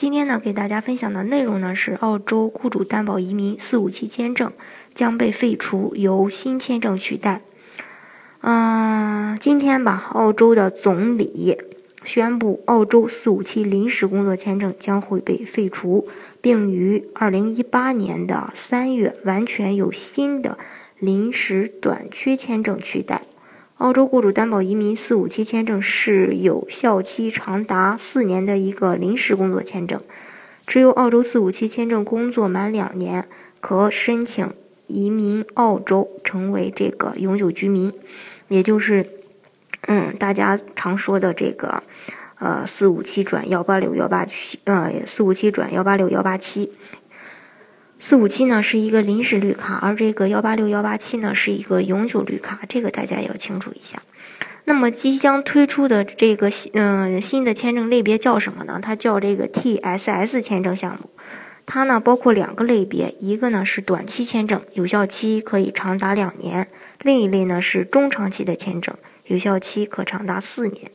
[0.00, 4.50] 今天呢，给大家分享的内容呢是澳洲雇主担保移民四五七签证
[4.94, 7.42] 将被废除，由新签证取代。
[8.40, 11.58] 嗯，今天吧，澳洲的总理
[12.02, 16.08] 宣布，澳洲四五七临时工作签证将会被废除，
[16.40, 20.56] 并于二零一八年的三月完全由新的
[20.98, 23.20] 临时短缺签证取代。
[23.80, 29.98] 澳洲雇主担保移民四五七签证是有效期长达四年的一个临时工作签证，
[30.66, 33.26] 只有澳洲四五七签证工作满两年，
[33.58, 34.52] 可申请
[34.86, 37.90] 移民澳洲，成为这个永久居民，
[38.48, 39.06] 也就是，
[39.86, 41.82] 嗯，大家常说的这个，
[42.38, 46.70] 呃，四五七转幺八六幺八七，呃，四五七转幺八六幺八七。
[48.02, 54.02] 四五七呢是一个临时绿卡，而这个幺八六幺八七呢是一个永久绿卡，这个大家要清楚一下。
[54.64, 58.80] 那么即将推出的这个新嗯新的签证类别叫什么呢？
[58.82, 61.10] 它叫这个 TSS 签证项目。
[61.66, 66.64] 它呢包括两个类别，一个呢是短期签证，有效期可以长达两年；
[67.02, 70.90] 另一类呢是中长期的签证，有效期可长达四年。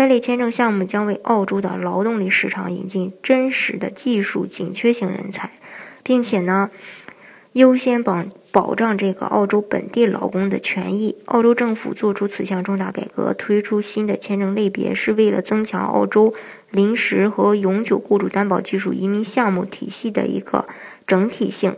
[0.00, 5.50] 该类签证项目将为澳洲的劳动力市场引进真实的技术紧缺型人才。
[6.02, 6.70] 并且呢，
[7.52, 11.18] 优先保保障这个澳洲本地劳工的权益。
[11.26, 16.32] 澳洲政府做出此项重大改革，推出新的签证类别，是为了增强澳洲
[16.70, 20.64] 临时和永久雇主担保技术移民项目体系的一个
[21.06, 21.76] 整体性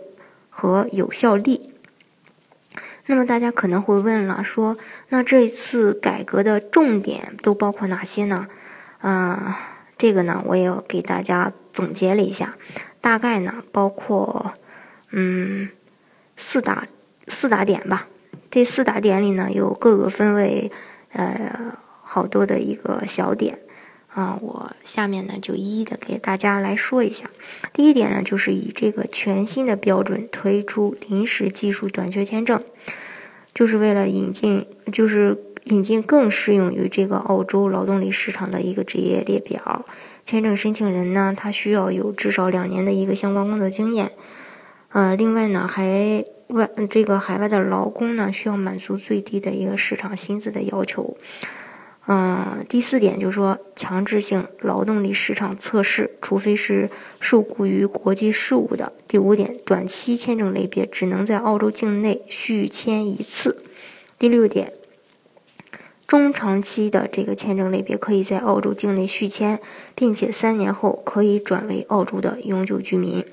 [0.49, 1.72] 和有效力。
[3.07, 4.77] 那么大家可能会问了，说
[5.09, 8.47] 那这一次改革的重点都包括哪些呢？
[9.01, 9.53] 嗯，
[9.99, 12.57] 这个呢，我也给大家总结了一下。
[13.01, 14.55] 大概呢，包括，
[15.11, 15.71] 嗯，
[16.37, 16.87] 四大
[17.27, 18.07] 四大点吧。
[18.49, 20.71] 这四大点里呢，有各个分为，
[21.13, 23.59] 呃，好多的一个小点
[24.15, 24.39] 啊。
[24.41, 27.31] 我下面呢，就一一的给大家来说一下。
[27.73, 32.63] 第一点呢，就是以这个全新的标准推出临时技术短缺签证，
[33.55, 39.85] 就是为了引进，就是引进更适用于这个澳洲劳动力市场的一个职业列表。
[40.25, 44.13] 签证申请人呢，他需要有至少两年的一个相关工作经验，
[44.91, 51.17] 呃，另外呢，还外这个海外的劳工呢，需要满足最低的一个市场薪资的要求。
[52.15, 58.93] 嗯，第四点就是说，强制性劳动力市场测试，除非是受雇于国际事务的。
[59.09, 63.65] 第五点，短期签证类别只能在澳洲境内续签一次。
[64.19, 64.75] 第六点。
[66.07, 69.59] 中长期的这个签证类别可以在澳洲境内续签，
[69.95, 73.25] 并且三年后可以转为澳洲的永久居民。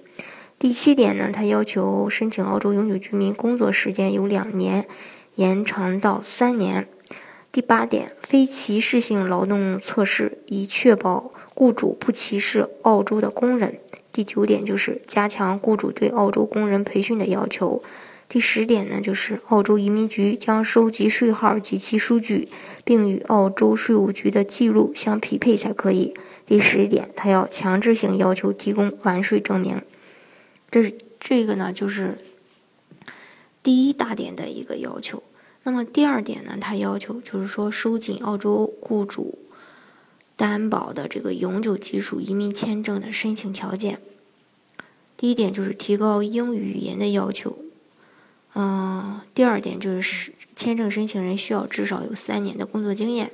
[0.57, 4.87] 第七点呢，它要求申请澳洲永久居民工作时间由两年
[5.35, 6.87] 延长到三年。
[7.51, 13.79] 第八点，非歧视性劳动测试，以确保雇主不歧视澳洲的工人。
[14.11, 17.81] 第九点就是加强雇主对澳洲工人培训的要求。
[18.27, 22.47] 第十点呢，就是澳洲移民局将收集税号及其数据，
[22.83, 26.13] 并与澳洲税务局的记录相匹配才可以。
[26.45, 29.81] 第十点，他要强制性要求提供完税证明。
[30.69, 32.19] 这是这个呢，就是
[33.63, 35.23] 第一大点的一个要求。
[35.69, 39.37] 那么第二点呢，他要求就是说收紧澳洲雇主
[40.35, 44.01] 担保的这个永久技术移民签证的申请条件。
[45.15, 47.59] 第一点就是提高英语语言的要求。
[48.55, 53.31] 嗯，第二点就是签证申请人需要至少有三年的工作经验。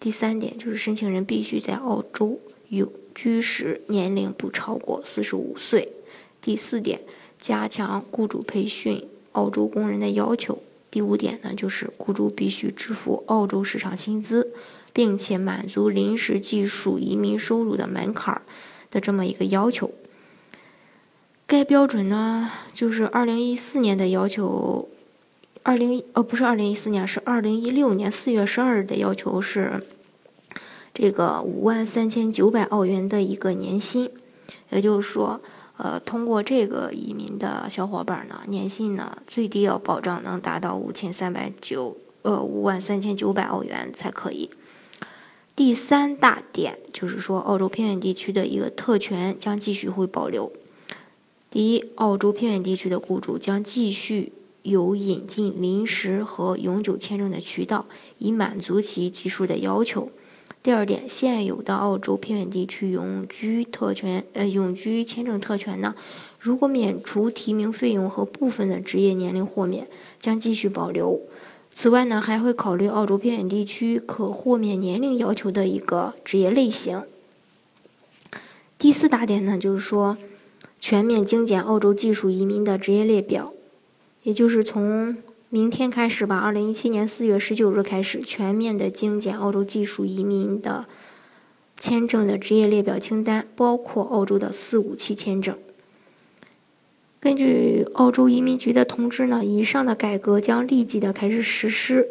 [0.00, 2.40] 第三点就是申请人必须在澳洲
[2.70, 5.92] 永居时年龄不超过四十五岁。
[6.40, 7.02] 第四点，
[7.38, 10.62] 加强雇主培训澳洲工人的要求。
[10.90, 14.52] 第五点呢，就是雇主必须支付澳洲市场薪资，
[14.92, 18.42] 并且满足临时技术移民收入的门槛儿
[18.90, 19.90] 的这么一个要求。
[21.46, 24.88] 该标准呢，就是二零一四年的要求，
[25.62, 29.82] 二零呃不是二零一四年，是二零一六年四月十二日的要求是
[30.92, 34.10] 这个五万三千九百澳元的一个年薪，
[34.70, 35.40] 也就是说，
[35.78, 44.50] 呃，通过这个移民的小伙伴呢，年薪呢最低要保障能达到五千三百九呃五万三千九百澳元才可以。
[45.54, 50.52] 第三大点就是说，澳洲偏远地区的一个特权将继续会保留。
[51.50, 54.32] 第一，澳洲偏远地区的雇主将继续
[54.62, 57.86] 有引进临时和永久签证的渠道，
[58.18, 60.10] 以满足其技术的要求。
[60.62, 65.94] 第二点，现有的澳洲偏远地区永居特权，呃，永居签证特权呢，
[66.38, 69.86] 如果免除提名费用和部分的职业年龄豁免，
[70.20, 71.20] 将继续保留。
[71.72, 77.02] 此外呢，还会考虑澳洲偏远地区可豁免年龄要求的一个职业类型。
[78.76, 80.18] 第四大点呢，就是说
[80.80, 83.54] 全面精简澳洲技术移民的职业列表，
[84.24, 85.16] 也就是从。
[85.50, 90.86] 明天开始吧，二零一七年四月十九日开始，全面的精简澳洲技术移民的
[91.78, 95.56] 签证的职业列表清单，包括澳洲的四五七签证。
[97.18, 102.06] 根据澳洲移民局的通知呢，以上的改革将立即的开始实施，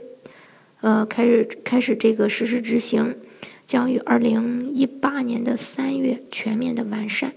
[0.81, 3.19] 呃，开始开始这个实施执行，
[3.67, 7.35] 将于二零一八年的三月全面的完善，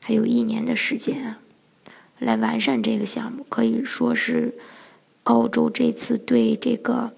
[0.00, 1.38] 还有一年的时间啊，
[2.18, 4.54] 来完善这个项目，可以说是。
[5.24, 7.12] 澳洲这次对这个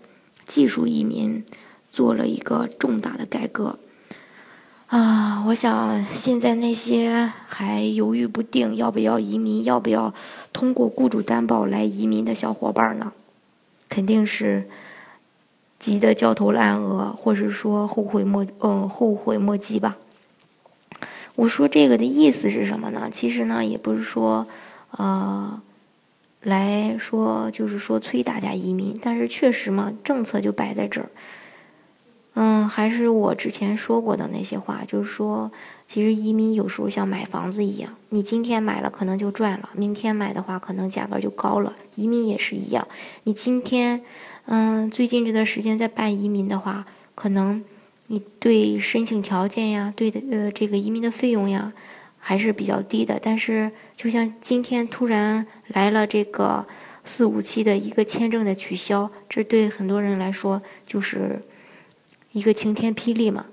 [0.45, 1.43] 技术移民
[1.91, 3.79] 做了一个重大的改革
[4.89, 5.43] 啊！
[5.47, 10.12] 我想现在那些还犹豫不定要不要移民、要不要
[10.53, 13.12] 通过雇主担保来移民的小伙伴呢，
[13.89, 14.69] 肯定是
[15.79, 19.97] 急得焦头烂额，或是说后悔莫嗯后悔莫及吧。
[21.37, 23.09] 我说这个的意思是什么呢？
[23.11, 24.47] 其实呢，也不是说
[24.91, 25.62] 呃。
[26.44, 31.08] 来说就是说催大家移民，但是确实嘛，政策就摆在这儿。
[32.35, 35.50] 嗯，还是我之前说过的那些话，就是说，
[35.87, 41.75] 其实移民有时候像买房子一样，你今天买了可能就赚了，明天买的话可能价格就高了。
[41.94, 42.87] 移民也是一样，
[43.23, 44.02] 你今天，
[44.46, 47.62] 嗯，最近这段时间在办移民的话，可能
[48.08, 51.73] 你对申请条件呀，对的呃这个移民的费用呀。
[52.26, 56.67] 还是比较低的，但是就像今天突然来了这个
[57.05, 61.43] 四五七的一个签证的取消，这对很多人来说就是
[62.32, 63.44] 一个晴天霹雳嘛。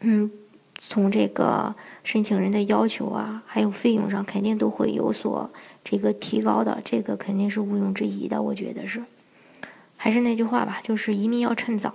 [0.00, 0.30] 嗯，
[0.78, 5.50] 从这个申请人的要求啊，还有费用上，肯定都会有所
[5.84, 9.02] 这个提高的，这个肯定是毋庸置疑的，我觉得是。
[9.98, 11.94] 还是那句话吧，就是移民要趁早。